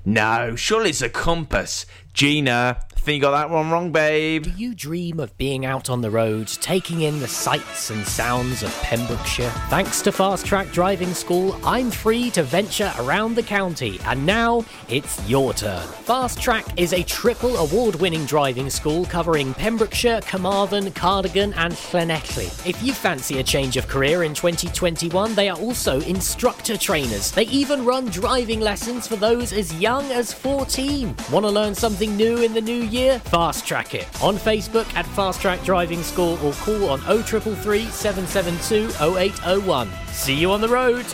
No, 0.04 0.56
surely 0.56 0.90
it's 0.90 1.02
a 1.02 1.08
compass. 1.08 1.86
Gina, 2.12 2.84
think 3.02 3.16
you 3.16 3.20
got 3.20 3.32
that 3.32 3.50
one 3.50 3.68
wrong, 3.68 3.90
babe. 3.90 4.44
Do 4.44 4.50
you 4.50 4.76
dream 4.76 5.18
of 5.18 5.36
being 5.36 5.66
out 5.66 5.90
on 5.90 6.02
the 6.02 6.10
road, 6.10 6.46
taking 6.46 7.00
in 7.00 7.18
the 7.18 7.26
sights 7.26 7.90
and 7.90 8.06
sounds 8.06 8.62
of 8.62 8.72
Pembrokeshire? 8.82 9.50
Thanks 9.70 10.02
to 10.02 10.12
Fast 10.12 10.46
Track 10.46 10.70
Driving 10.70 11.12
School, 11.12 11.58
I'm 11.64 11.90
free 11.90 12.30
to 12.30 12.44
venture 12.44 12.92
around 13.00 13.34
the 13.34 13.42
county, 13.42 13.98
and 14.06 14.24
now 14.24 14.64
it's 14.88 15.28
your 15.28 15.52
turn. 15.52 15.84
Fast 16.04 16.40
Track 16.40 16.78
is 16.78 16.92
a 16.92 17.02
triple 17.02 17.56
award 17.56 17.96
winning 17.96 18.24
driving 18.24 18.70
school 18.70 19.04
covering 19.06 19.52
Pembrokeshire, 19.54 20.20
Carmarthen, 20.20 20.92
Cardigan, 20.92 21.52
and 21.54 21.72
Llanelli. 21.72 22.46
If 22.64 22.80
you 22.84 22.92
fancy 22.92 23.40
a 23.40 23.42
change 23.42 23.76
of 23.76 23.88
career 23.88 24.22
in 24.22 24.32
2021, 24.32 25.34
they 25.34 25.48
are 25.48 25.58
also 25.58 26.00
instructor 26.02 26.76
trainers. 26.76 27.32
They 27.32 27.46
even 27.46 27.84
run 27.84 28.06
driving 28.06 28.60
lessons 28.60 29.08
for 29.08 29.16
those 29.16 29.52
as 29.52 29.74
young 29.80 30.04
as 30.12 30.32
14. 30.32 31.16
Want 31.32 31.44
to 31.44 31.50
learn 31.50 31.74
something 31.74 32.16
new 32.16 32.38
in 32.42 32.54
the 32.54 32.60
new 32.60 32.91
year? 32.92 33.18
Fast 33.20 33.66
Track 33.66 33.94
it 33.94 34.07
on 34.22 34.37
Facebook 34.37 34.94
at 34.94 35.07
Fast 35.07 35.40
Track 35.40 35.62
Driving 35.64 36.02
School 36.02 36.38
or 36.44 36.52
call 36.52 36.90
on 36.90 37.00
0333 37.00 37.87
772 37.87 38.90
0801. 39.18 39.90
See 40.09 40.35
you 40.35 40.52
on 40.52 40.61
the 40.61 40.68
road. 40.68 41.07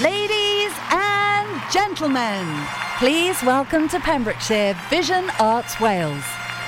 Ladies 0.00 0.72
and 0.90 1.72
gentlemen, 1.72 2.46
please 2.98 3.42
welcome 3.42 3.88
to 3.88 3.98
Pembrokeshire 4.00 4.78
Vision 4.88 5.30
Arts 5.40 5.80
Wales, 5.80 6.24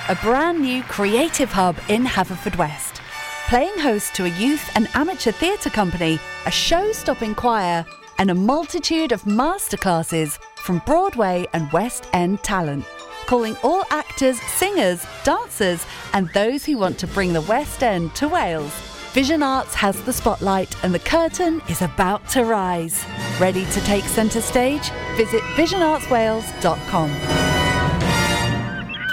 a 0.08 0.16
brand 0.16 0.60
new 0.60 0.82
creative 0.82 1.52
hub 1.52 1.76
in 1.88 2.04
Haverfordwest. 2.04 3.00
Playing 3.48 3.78
host 3.78 4.14
to 4.16 4.24
a 4.24 4.38
youth 4.38 4.68
and 4.74 4.88
amateur 4.94 5.30
theatre 5.30 5.70
company, 5.70 6.18
a 6.46 6.50
show 6.50 6.90
stopping 6.90 7.34
choir, 7.34 7.86
and 8.18 8.30
a 8.30 8.34
multitude 8.34 9.12
of 9.12 9.22
masterclasses 9.22 10.38
from 10.56 10.82
Broadway 10.84 11.46
and 11.52 11.70
West 11.72 12.08
End 12.12 12.42
talent. 12.42 12.84
Calling 13.26 13.56
all 13.62 13.82
actors, 13.90 14.40
singers, 14.42 15.04
dancers, 15.24 15.84
and 16.12 16.28
those 16.28 16.64
who 16.64 16.78
want 16.78 16.98
to 17.00 17.06
bring 17.08 17.32
the 17.32 17.40
West 17.42 17.82
End 17.82 18.14
to 18.14 18.28
Wales. 18.28 18.72
Vision 19.12 19.42
Arts 19.42 19.74
has 19.74 20.00
the 20.02 20.12
spotlight 20.12 20.76
and 20.84 20.94
the 20.94 20.98
curtain 21.00 21.60
is 21.68 21.82
about 21.82 22.28
to 22.28 22.44
rise. 22.44 23.04
Ready 23.40 23.64
to 23.66 23.80
take 23.80 24.04
centre 24.04 24.40
stage? 24.40 24.90
Visit 25.16 25.42
visionartswales.com. 25.56 27.10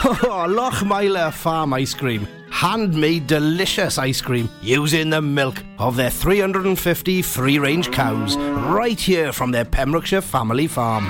Oh, 0.05 0.45
Lochmeyler 0.49 1.31
Farm 1.31 1.73
Ice 1.75 1.93
Cream. 1.93 2.27
Handmade 2.49 3.25
delicious 3.25 3.97
ice 3.97 4.19
cream 4.19 4.49
using 4.61 5.09
the 5.09 5.21
milk 5.21 5.63
of 5.79 5.95
their 5.95 6.09
350 6.09 7.21
free 7.21 7.57
range 7.57 7.89
cows 7.89 8.35
right 8.35 8.99
here 8.99 9.31
from 9.31 9.51
their 9.51 9.63
Pembrokeshire 9.63 10.19
family 10.19 10.67
farm. 10.67 11.09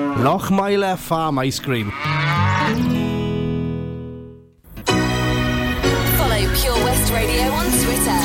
Lochmeyler 0.17 0.97
Farm 0.97 1.39
Ice 1.39 1.59
Cream. 1.59 1.91
Follow 6.17 6.41
Pure 6.55 6.83
West 6.83 7.11
Radio 7.13 7.43
on 7.51 7.65
Twitter 7.83 8.19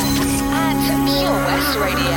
at 0.53 0.77
Pure 1.07 1.41
West 1.47 1.79
Radio. 1.79 2.16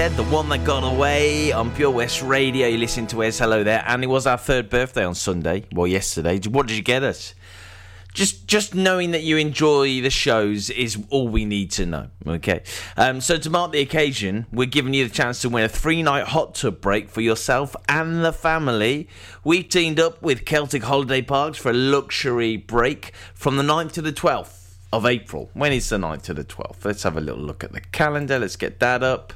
Said, 0.00 0.12
the 0.12 0.24
one 0.34 0.48
that 0.48 0.64
got 0.64 0.82
away 0.82 1.52
on 1.52 1.70
Pure 1.72 1.90
West 1.90 2.22
Radio. 2.22 2.66
You 2.66 2.78
listen 2.78 3.06
to 3.08 3.22
us. 3.22 3.38
Hello 3.38 3.62
there. 3.62 3.84
And 3.86 4.02
it 4.02 4.06
was 4.06 4.26
our 4.26 4.38
third 4.38 4.70
birthday 4.70 5.04
on 5.04 5.14
Sunday. 5.14 5.66
Well, 5.74 5.86
yesterday. 5.86 6.40
What 6.48 6.68
did 6.68 6.78
you 6.78 6.82
get 6.82 7.02
us? 7.02 7.34
Just, 8.14 8.46
just 8.46 8.74
knowing 8.74 9.10
that 9.10 9.24
you 9.24 9.36
enjoy 9.36 10.00
the 10.00 10.08
shows 10.08 10.70
is 10.70 10.96
all 11.10 11.28
we 11.28 11.44
need 11.44 11.70
to 11.72 11.84
know. 11.84 12.06
Okay. 12.26 12.62
Um, 12.96 13.20
so 13.20 13.36
to 13.36 13.50
mark 13.50 13.72
the 13.72 13.80
occasion, 13.80 14.46
we're 14.50 14.64
giving 14.64 14.94
you 14.94 15.06
the 15.06 15.12
chance 15.12 15.42
to 15.42 15.50
win 15.50 15.64
a 15.64 15.68
three-night 15.68 16.28
hot 16.28 16.54
tub 16.54 16.80
break 16.80 17.10
for 17.10 17.20
yourself 17.20 17.76
and 17.86 18.24
the 18.24 18.32
family. 18.32 19.06
We've 19.44 19.68
teamed 19.68 20.00
up 20.00 20.22
with 20.22 20.46
Celtic 20.46 20.82
Holiday 20.82 21.20
Parks 21.20 21.58
for 21.58 21.72
a 21.72 21.74
luxury 21.74 22.56
break 22.56 23.12
from 23.34 23.58
the 23.58 23.62
9th 23.62 23.92
to 23.92 24.00
the 24.00 24.14
12th 24.14 24.76
of 24.94 25.04
April. 25.04 25.50
When 25.52 25.74
is 25.74 25.90
the 25.90 25.98
9th 25.98 26.22
to 26.22 26.32
the 26.32 26.44
12th? 26.44 26.86
Let's 26.86 27.02
have 27.02 27.18
a 27.18 27.20
little 27.20 27.42
look 27.42 27.62
at 27.62 27.72
the 27.72 27.82
calendar. 27.82 28.38
Let's 28.38 28.56
get 28.56 28.80
that 28.80 29.02
up. 29.02 29.34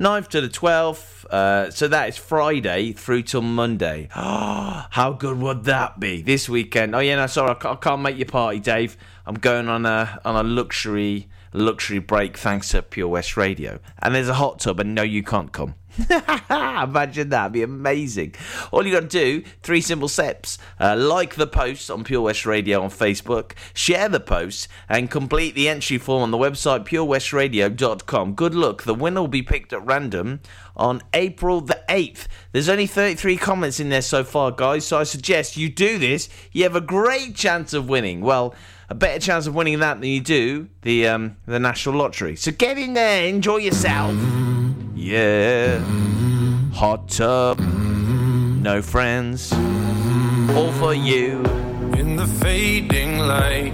9th 0.00 0.28
to 0.28 0.40
the 0.40 0.48
12th. 0.48 1.26
Uh, 1.26 1.70
so 1.70 1.86
that 1.86 2.08
is 2.08 2.16
Friday 2.16 2.92
through 2.92 3.22
till 3.22 3.42
Monday. 3.42 4.08
How 4.12 5.14
good 5.16 5.38
would 5.38 5.64
that 5.64 6.00
be 6.00 6.22
this 6.22 6.48
weekend? 6.48 6.94
Oh 6.96 7.00
yeah, 7.00 7.16
no, 7.16 7.26
sorry, 7.26 7.50
I 7.50 7.54
ca- 7.54 7.72
I 7.72 7.76
can't 7.76 8.00
make 8.00 8.16
your 8.16 8.26
party, 8.26 8.58
Dave. 8.58 8.96
I'm 9.26 9.34
going 9.34 9.68
on 9.68 9.84
a 9.86 10.18
on 10.24 10.34
a 10.34 10.42
luxury 10.42 11.28
luxury 11.52 11.98
break 11.98 12.38
thanks 12.38 12.70
to 12.70 12.82
Pure 12.82 13.08
West 13.08 13.36
Radio. 13.36 13.78
And 14.00 14.14
there's 14.14 14.28
a 14.28 14.34
hot 14.34 14.60
tub, 14.60 14.80
and 14.80 14.94
no, 14.94 15.02
you 15.02 15.22
can't 15.22 15.52
come. 15.52 15.74
Imagine 16.50 17.28
that, 17.30 17.42
It'd 17.42 17.52
be 17.52 17.62
amazing. 17.62 18.34
All 18.70 18.86
you 18.86 18.92
got 18.92 19.02
to 19.02 19.06
do, 19.08 19.42
three 19.62 19.80
simple 19.80 20.08
steps. 20.08 20.58
Uh, 20.78 20.96
like 20.96 21.34
the 21.34 21.46
post 21.46 21.90
on 21.90 22.04
Pure 22.04 22.22
West 22.22 22.46
Radio 22.46 22.82
on 22.82 22.90
Facebook, 22.90 23.52
share 23.74 24.08
the 24.08 24.20
post, 24.20 24.68
and 24.88 25.10
complete 25.10 25.54
the 25.54 25.68
entry 25.68 25.98
form 25.98 26.22
on 26.22 26.30
the 26.30 26.38
website 26.38 26.86
purewestradio.com. 26.86 28.34
Good 28.34 28.54
luck. 28.54 28.82
The 28.84 28.94
winner 28.94 29.20
will 29.22 29.28
be 29.28 29.42
picked 29.42 29.72
at 29.72 29.84
random 29.84 30.40
on 30.76 31.02
April 31.12 31.60
the 31.60 31.80
8th. 31.88 32.26
There's 32.52 32.68
only 32.68 32.86
33 32.86 33.36
comments 33.36 33.80
in 33.80 33.88
there 33.88 34.02
so 34.02 34.24
far, 34.24 34.50
guys, 34.50 34.86
so 34.86 34.98
I 34.98 35.04
suggest 35.04 35.56
you 35.56 35.68
do 35.68 35.98
this. 35.98 36.28
You 36.52 36.62
have 36.64 36.76
a 36.76 36.80
great 36.80 37.34
chance 37.34 37.72
of 37.72 37.88
winning. 37.88 38.20
Well, 38.20 38.54
a 38.88 38.94
better 38.94 39.20
chance 39.20 39.46
of 39.46 39.54
winning 39.54 39.78
that 39.80 40.00
than 40.00 40.08
you 40.08 40.20
do 40.20 40.68
the 40.82 41.06
um, 41.06 41.36
the 41.46 41.60
national 41.60 41.96
lottery. 41.96 42.34
So 42.34 42.50
get 42.50 42.76
in 42.76 42.94
there, 42.94 43.26
enjoy 43.26 43.58
yourself. 43.58 44.59
Yeah, 45.02 45.78
hot 46.74 47.08
tub, 47.08 47.58
no 47.58 48.82
friends, 48.82 49.50
all 50.54 50.72
for 50.72 50.92
you. 50.92 51.42
In 51.96 52.16
the 52.16 52.26
fading 52.26 53.18
light, 53.18 53.72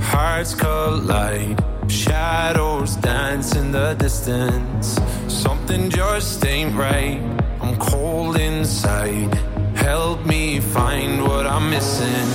hearts 0.00 0.54
collide. 0.54 1.62
Shadows 1.88 2.94
dance 2.94 3.56
in 3.56 3.72
the 3.72 3.94
distance. 3.94 5.00
Something 5.26 5.90
just 5.90 6.46
ain't 6.46 6.76
right. 6.76 7.20
I'm 7.60 7.76
cold 7.78 8.36
inside. 8.36 9.34
Help 9.74 10.24
me 10.24 10.60
find 10.60 11.24
what 11.24 11.44
I'm 11.44 11.68
missing. 11.70 12.28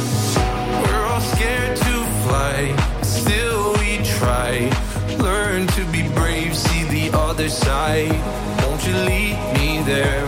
We're 0.83 1.05
all 1.05 1.21
scared 1.21 1.77
to 1.77 2.05
fly, 2.27 2.75
still 3.03 3.71
we 3.79 4.03
try. 4.03 4.69
Learn 5.17 5.65
to 5.67 5.85
be 5.93 6.09
brave, 6.09 6.53
see 6.57 6.82
the 6.93 7.09
other 7.17 7.49
side. 7.49 8.13
Won't 8.61 8.85
you 8.85 8.93
lead 9.09 9.35
me 9.57 9.81
there? 9.81 10.25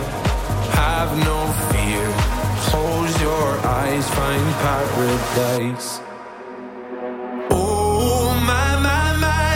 Have 0.82 1.10
no 1.30 1.38
fear. 1.70 2.04
Close 2.68 3.14
your 3.28 3.48
eyes, 3.80 4.04
find 4.18 4.46
paradise. 4.64 6.00
Oh 7.50 8.34
my 8.50 8.70
my 8.88 9.06
my, 9.26 9.54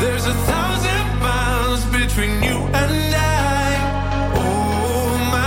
there's 0.00 0.26
a 0.34 0.36
thousand 0.50 1.06
miles 1.28 1.82
between 1.98 2.34
you 2.42 2.58
and 2.82 3.14
I. 3.14 3.68
Oh 4.34 5.30
my 5.30 5.46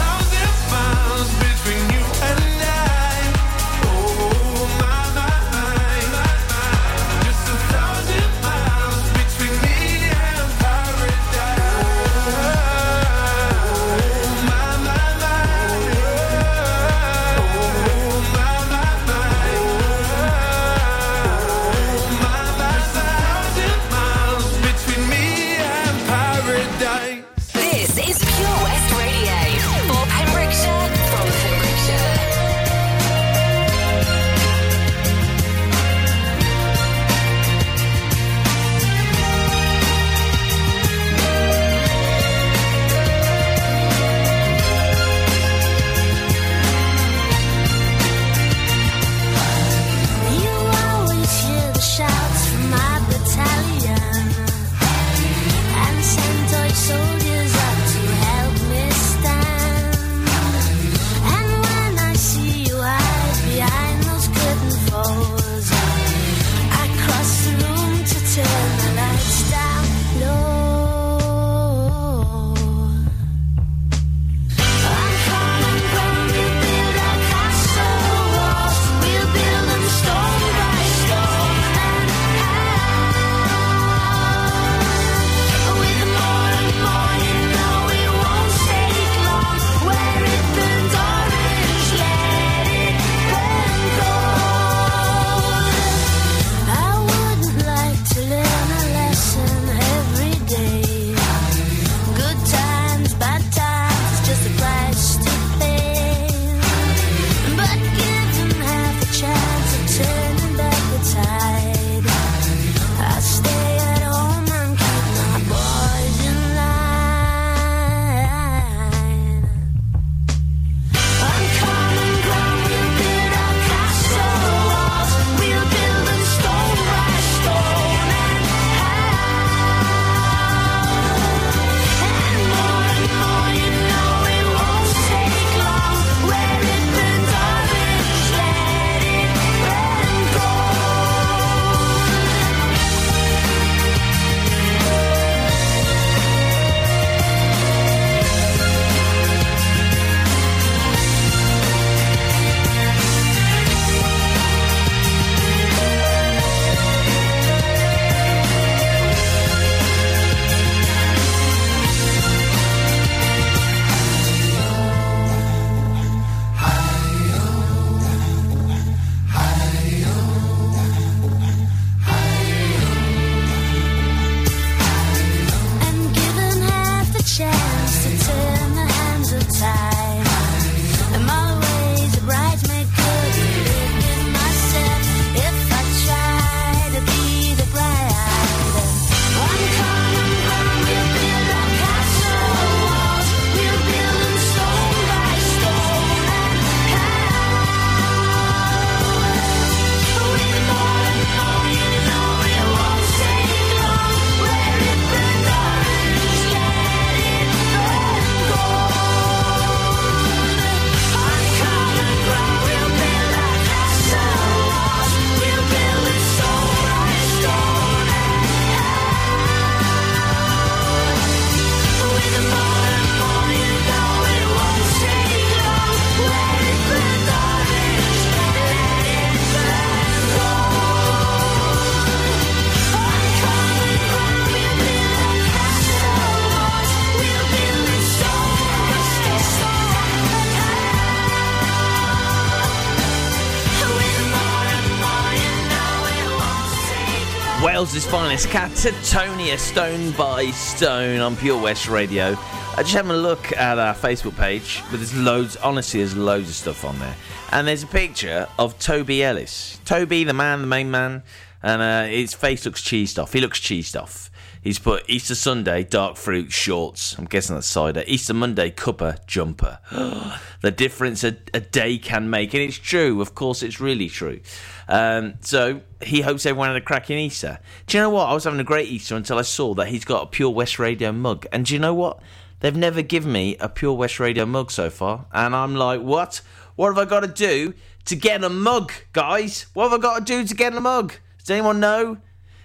Finest, 248.31 248.47
Catatonia, 248.47 249.59
Stone 249.59 250.11
by 250.11 250.45
Stone 250.51 251.19
on 251.19 251.35
Pure 251.35 251.61
West 251.61 251.89
Radio. 251.89 252.37
I 252.37 252.77
just 252.77 252.93
having 252.93 253.11
a 253.11 253.17
look 253.17 253.51
at 253.57 253.77
our 253.77 253.93
Facebook 253.93 254.37
page, 254.37 254.81
but 254.89 255.01
there's 255.01 255.13
loads, 255.13 255.57
honestly, 255.57 255.99
there's 255.99 256.15
loads 256.15 256.47
of 256.47 256.55
stuff 256.55 256.85
on 256.85 256.97
there. 256.99 257.13
And 257.51 257.67
there's 257.67 257.83
a 257.83 257.87
picture 257.87 258.47
of 258.57 258.79
Toby 258.79 259.21
Ellis. 259.21 259.81
Toby, 259.83 260.23
the 260.23 260.31
man, 260.31 260.61
the 260.61 260.67
main 260.67 260.89
man, 260.89 261.23
and 261.61 261.81
uh, 261.81 262.05
his 262.05 262.33
face 262.33 262.63
looks 262.63 262.81
cheesed 262.81 263.21
off. 263.21 263.33
He 263.33 263.41
looks 263.41 263.59
cheesed 263.59 264.01
off. 264.01 264.30
He's 264.61 264.77
put 264.77 265.09
Easter 265.09 265.33
Sunday 265.33 265.83
dark 265.83 266.17
fruit 266.17 266.51
shorts. 266.51 267.17
I'm 267.17 267.25
guessing 267.25 267.55
that's 267.55 267.65
cider. 267.65 268.03
Easter 268.05 268.35
Monday 268.35 268.69
cuppa 268.69 269.25
jumper. 269.25 269.79
the 270.61 270.69
difference 270.69 271.23
a, 271.23 271.35
a 271.51 271.59
day 271.59 271.97
can 271.97 272.29
make, 272.29 272.53
and 272.53 272.61
it's 272.61 272.77
true. 272.77 273.21
Of 273.21 273.33
course, 273.33 273.63
it's 273.63 273.81
really 273.81 274.07
true. 274.07 274.39
Um, 274.87 275.33
so 275.41 275.81
he 276.03 276.21
hopes 276.21 276.45
everyone 276.45 276.67
had 276.67 276.77
a 276.77 276.81
cracking 276.81 277.17
Easter. 277.17 277.57
Do 277.87 277.97
you 277.97 278.03
know 278.03 278.11
what? 278.11 278.27
I 278.27 278.33
was 278.33 278.43
having 278.43 278.59
a 278.59 278.63
great 278.63 278.87
Easter 278.87 279.15
until 279.15 279.39
I 279.39 279.41
saw 279.41 279.73
that 279.73 279.87
he's 279.87 280.05
got 280.05 280.23
a 280.23 280.25
Pure 280.27 280.51
West 280.51 280.77
Radio 280.77 281.11
mug. 281.11 281.47
And 281.51 281.65
do 281.65 281.73
you 281.73 281.79
know 281.79 281.95
what? 281.95 282.19
They've 282.59 282.75
never 282.75 283.01
given 283.01 283.31
me 283.31 283.57
a 283.59 283.67
Pure 283.67 283.93
West 283.93 284.19
Radio 284.19 284.45
mug 284.45 284.69
so 284.69 284.91
far, 284.91 285.25
and 285.33 285.55
I'm 285.55 285.75
like, 285.75 286.01
what? 286.01 286.41
What 286.75 286.89
have 286.89 286.99
I 286.99 287.09
got 287.09 287.21
to 287.21 287.27
do 287.27 287.73
to 288.05 288.15
get 288.15 288.43
a 288.43 288.49
mug, 288.49 288.91
guys? 289.11 289.65
What 289.73 289.89
have 289.89 289.99
I 289.99 290.01
got 290.01 290.19
to 290.19 290.23
do 290.23 290.47
to 290.47 290.53
get 290.53 290.75
a 290.75 290.81
mug? 290.81 291.13
Does 291.39 291.49
anyone 291.49 291.79
know? 291.79 292.17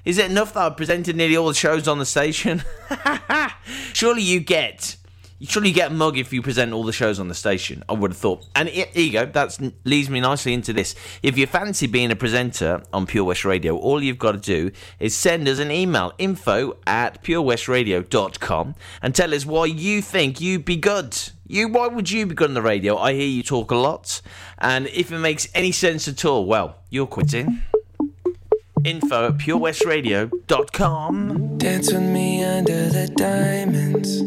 Is 0.06 0.18
it 0.18 0.30
enough 0.30 0.54
that 0.54 0.60
I've 0.60 0.76
presented 0.76 1.16
nearly 1.16 1.36
all 1.36 1.48
the 1.48 1.54
shows 1.54 1.88
on 1.88 1.98
the 1.98 2.06
station? 2.06 2.62
surely 3.92 4.22
you 4.22 4.38
get, 4.38 4.94
surely 5.40 5.70
you 5.70 5.74
get 5.74 5.90
a 5.90 5.94
mug 5.94 6.16
if 6.16 6.32
you 6.32 6.42
present 6.42 6.72
all 6.72 6.84
the 6.84 6.92
shows 6.92 7.18
on 7.18 7.26
the 7.26 7.34
station. 7.34 7.82
I 7.88 7.94
would 7.94 8.12
have 8.12 8.16
thought. 8.16 8.46
And 8.54 8.68
here 8.68 8.86
you 8.94 9.10
go. 9.10 9.26
That 9.26 9.58
leads 9.82 10.08
me 10.08 10.20
nicely 10.20 10.54
into 10.54 10.72
this. 10.72 10.94
If 11.24 11.36
you 11.36 11.48
fancy 11.48 11.88
being 11.88 12.12
a 12.12 12.16
presenter 12.16 12.84
on 12.92 13.06
Pure 13.06 13.24
West 13.24 13.44
Radio, 13.44 13.76
all 13.76 14.00
you've 14.00 14.16
got 14.16 14.32
to 14.32 14.38
do 14.38 14.70
is 15.00 15.12
send 15.16 15.48
us 15.48 15.58
an 15.58 15.72
email, 15.72 16.12
info 16.18 16.76
at 16.86 17.24
purewestradio.com, 17.24 18.76
and 19.02 19.12
tell 19.12 19.34
us 19.34 19.44
why 19.44 19.64
you 19.64 20.02
think 20.02 20.40
you'd 20.40 20.64
be 20.64 20.76
good. 20.76 21.18
You, 21.48 21.66
why 21.66 21.88
would 21.88 22.12
you 22.12 22.26
be 22.26 22.36
good 22.36 22.50
on 22.50 22.54
the 22.54 22.62
radio? 22.62 22.96
I 22.96 23.14
hear 23.14 23.26
you 23.26 23.42
talk 23.42 23.72
a 23.72 23.76
lot, 23.76 24.22
and 24.58 24.86
if 24.86 25.10
it 25.10 25.18
makes 25.18 25.48
any 25.52 25.72
sense 25.72 26.06
at 26.06 26.24
all, 26.24 26.46
well, 26.46 26.76
you're 26.90 27.08
quitting 27.08 27.64
info 28.84 29.28
at 29.28 29.38
purewestradio.com. 29.38 31.58
Dance 31.58 31.92
with 31.92 32.02
me 32.02 32.44
under 32.44 32.88
the 32.88 33.08
diamonds. 33.16 34.22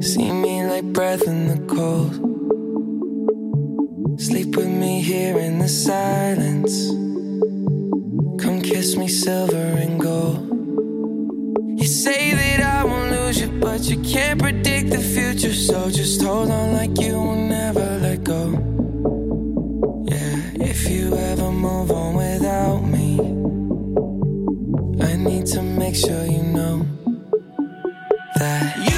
See 0.00 0.30
me 0.30 0.64
like 0.64 0.84
breath 0.92 1.26
in 1.26 1.48
the 1.48 1.58
cold. 1.74 2.24
Sleep 4.20 4.56
with 4.56 4.68
me 4.68 5.00
here 5.00 5.38
in 5.38 5.60
the 5.60 5.68
silence. 5.68 6.88
Come 8.42 8.60
kiss 8.62 8.96
me 8.96 9.06
silver 9.06 9.56
and 9.56 10.00
gold. 10.00 10.48
You 11.80 11.86
say 11.86 12.32
that 12.32 12.60
I 12.60 12.82
won't 12.84 13.12
lose 13.12 13.40
you, 13.40 13.48
but 13.60 13.82
you 13.82 14.02
can't 14.02 14.40
predict 14.40 14.90
the 14.90 14.98
future. 14.98 15.54
So 15.54 15.88
just 15.90 16.20
hold 16.20 16.50
on 16.50 16.72
like 16.72 16.98
you 16.98 17.14
will 17.14 17.36
never 17.36 17.98
let 18.00 18.24
go. 18.24 18.50
Yeah, 20.10 20.66
if 20.66 20.90
you 20.90 21.16
ever 21.16 21.52
move 21.52 21.77
need 25.24 25.46
to 25.46 25.62
make 25.62 25.96
sure 25.96 26.24
you 26.24 26.42
know 26.42 26.86
that 28.36 28.76
you 28.78 28.97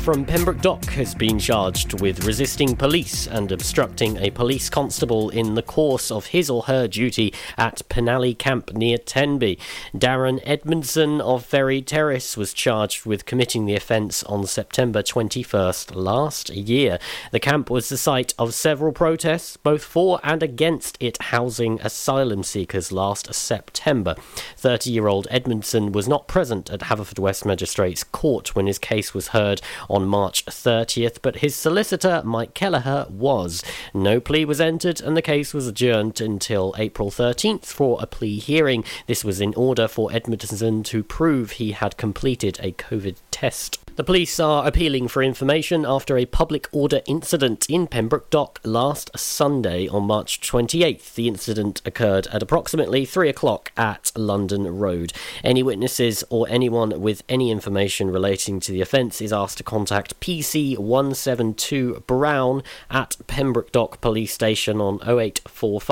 from 0.00 0.24
Pembroke 0.24 0.62
Dock 0.62 0.84
has 0.86 1.14
been 1.14 1.38
charged 1.38 2.00
with 2.00 2.24
resisting 2.24 2.74
police 2.74 3.26
and 3.26 3.52
obstructing 3.52 4.16
a 4.16 4.30
police 4.30 4.70
constable 4.70 5.28
in 5.28 5.54
the 5.54 5.62
course 5.62 6.10
of 6.10 6.26
his 6.26 6.48
or 6.48 6.62
her 6.62 6.88
duty 6.88 7.34
at 7.58 7.82
Penally 7.90 8.36
Camp 8.36 8.72
near 8.72 8.96
Tenby. 8.96 9.58
Darren 9.94 10.40
Edmondson 10.44 11.20
of 11.20 11.44
Ferry 11.44 11.82
Terrace 11.82 12.34
was 12.34 12.54
charged 12.54 13.04
with 13.04 13.26
committing 13.26 13.66
the 13.66 13.74
offence 13.74 14.22
on 14.24 14.46
September 14.46 15.02
21st 15.02 15.94
last 15.94 16.48
year. 16.48 16.98
The 17.30 17.40
camp 17.40 17.68
was 17.68 17.90
the 17.90 17.98
site 17.98 18.32
of 18.38 18.54
several 18.54 18.92
protests, 18.92 19.58
both 19.58 19.84
for 19.84 20.18
and 20.24 20.42
against 20.42 20.96
it 20.98 21.20
housing 21.24 21.78
asylum 21.82 22.42
seekers 22.42 22.90
last 22.90 23.34
September. 23.34 24.14
30 24.56 24.90
year 24.90 25.08
old 25.08 25.28
Edmondson 25.30 25.92
was 25.92 26.08
not 26.08 26.26
present 26.26 26.70
at 26.70 26.80
Haverfordwest 26.80 27.44
Magistrates 27.44 28.02
Court 28.02 28.54
when 28.54 28.66
his 28.66 28.78
case 28.78 29.12
was 29.12 29.28
heard 29.28 29.60
on 29.90 30.06
March 30.06 30.46
30th, 30.46 31.18
but 31.20 31.38
his 31.38 31.56
solicitor, 31.56 32.22
Mike 32.24 32.54
Kelleher, 32.54 33.06
was. 33.10 33.62
No 33.92 34.20
plea 34.20 34.44
was 34.44 34.60
entered, 34.60 35.00
and 35.00 35.16
the 35.16 35.22
case 35.22 35.52
was 35.52 35.66
adjourned 35.66 36.20
until 36.20 36.74
April 36.78 37.10
13th 37.10 37.66
for 37.66 37.98
a 38.00 38.06
plea 38.06 38.38
hearing. 38.38 38.84
This 39.06 39.24
was 39.24 39.40
in 39.40 39.52
order 39.54 39.88
for 39.88 40.12
Edmondson 40.12 40.84
to 40.84 41.02
prove 41.02 41.52
he 41.52 41.72
had 41.72 41.96
completed 41.96 42.58
a 42.62 42.72
COVID 42.72 43.16
test. 43.32 43.79
The 44.00 44.04
police 44.04 44.40
are 44.40 44.66
appealing 44.66 45.08
for 45.08 45.22
information 45.22 45.84
after 45.84 46.16
a 46.16 46.24
public 46.24 46.68
order 46.72 47.02
incident 47.04 47.68
in 47.68 47.86
Pembroke 47.86 48.30
Dock 48.30 48.58
last 48.64 49.10
Sunday 49.18 49.88
on 49.88 50.04
March 50.04 50.40
28th. 50.40 51.12
The 51.12 51.28
incident 51.28 51.82
occurred 51.84 52.26
at 52.28 52.42
approximately 52.42 53.04
3 53.04 53.28
o'clock 53.28 53.72
at 53.76 54.10
London 54.16 54.78
Road. 54.78 55.12
Any 55.44 55.62
witnesses 55.62 56.24
or 56.30 56.48
anyone 56.48 56.98
with 57.02 57.22
any 57.28 57.50
information 57.50 58.10
relating 58.10 58.58
to 58.60 58.72
the 58.72 58.80
offence 58.80 59.20
is 59.20 59.34
asked 59.34 59.58
to 59.58 59.64
contact 59.64 60.18
PC 60.18 60.78
172 60.78 62.02
Brown 62.06 62.62
at 62.90 63.18
Pembroke 63.26 63.70
Dock 63.70 64.00
Police 64.00 64.32
Station 64.32 64.80
on 64.80 64.94
0845 65.02 65.82